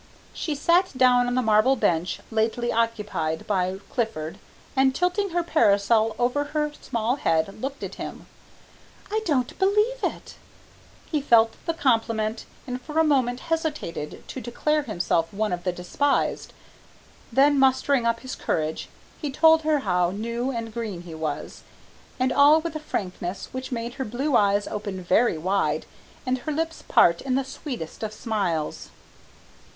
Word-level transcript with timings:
She 0.33 0.55
sat 0.55 0.97
down 0.97 1.27
on 1.27 1.35
the 1.35 1.43
marble 1.43 1.75
bench 1.75 2.21
lately 2.31 2.71
occupied 2.73 3.45
by 3.45 3.77
Clifford, 3.91 4.39
and 4.75 4.95
tilting 4.95 5.29
her 5.29 5.43
parasol 5.43 6.15
over 6.17 6.45
her 6.55 6.71
small 6.81 7.17
head 7.17 7.61
looked 7.61 7.83
at 7.83 7.93
him. 8.01 8.25
"I 9.11 9.21
don't 9.25 9.59
believe 9.59 9.99
it." 10.01 10.37
He 11.05 11.21
felt 11.21 11.53
the 11.67 11.75
compliment, 11.75 12.45
and 12.65 12.81
for 12.81 12.97
a 12.97 13.03
moment 13.03 13.41
hesitated 13.41 14.27
to 14.27 14.41
declare 14.41 14.81
himself 14.81 15.31
one 15.31 15.53
of 15.53 15.65
the 15.65 15.71
despised. 15.71 16.51
Then 17.31 17.59
mustering 17.59 18.07
up 18.07 18.21
his 18.21 18.33
courage, 18.33 18.89
he 19.21 19.29
told 19.29 19.61
her 19.61 19.81
how 19.81 20.09
new 20.09 20.49
and 20.49 20.73
green 20.73 21.03
he 21.03 21.13
was, 21.13 21.61
and 22.19 22.33
all 22.33 22.59
with 22.59 22.75
a 22.75 22.79
frankness 22.79 23.49
which 23.51 23.71
made 23.71 23.93
her 24.01 24.05
blue 24.05 24.35
eyes 24.35 24.67
open 24.67 25.03
very 25.03 25.37
wide 25.37 25.85
and 26.25 26.39
her 26.39 26.51
lips 26.51 26.81
part 26.87 27.21
in 27.21 27.35
the 27.35 27.45
sweetest 27.45 28.01
of 28.01 28.11
smiles. 28.11 28.89